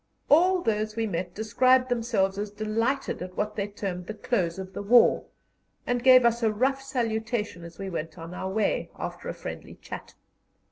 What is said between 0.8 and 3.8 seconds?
we met described themselves as delighted at what they